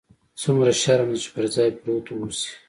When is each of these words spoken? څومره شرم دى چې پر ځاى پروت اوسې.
څومره 0.41 0.71
شرم 0.81 1.07
دى 1.11 1.17
چې 1.23 1.29
پر 1.33 1.45
ځاى 1.53 1.69
پروت 1.79 2.05
اوسې. 2.13 2.49